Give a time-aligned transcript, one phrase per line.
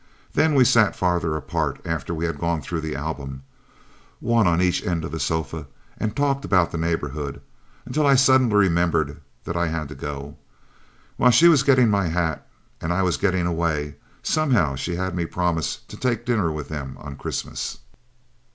[0.33, 3.43] Then we sat farther apart after we had gone through the album,
[4.19, 7.39] one on each end of the sofa, and talked about the neighborhood,
[7.85, 10.37] until I suddenly remembered that I had to go.
[11.17, 12.47] While she was getting my hat
[12.81, 13.93] and I was getting away,
[14.23, 17.77] somehow she had me promise to take dinner with them on Christmas.